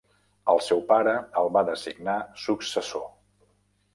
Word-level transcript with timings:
El 0.53 0.61
seu 0.67 0.79
pare 0.91 1.13
el 1.41 1.51
va 1.57 1.63
designar 1.69 2.17
successor. 2.47 3.07